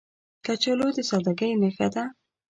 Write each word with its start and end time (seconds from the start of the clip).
کچالو 0.45 0.87
د 0.95 0.97
سادګۍ 1.09 1.51
نښه 1.61 1.87
ده 1.93 2.03